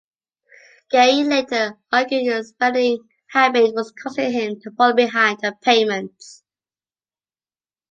[0.89, 6.41] Gaye later argued his spending habit was causing him to fall behind on payments.